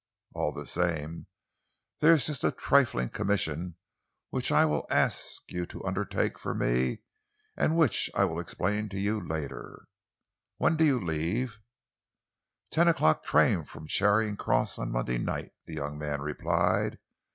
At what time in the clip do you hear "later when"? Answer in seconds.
9.21-10.75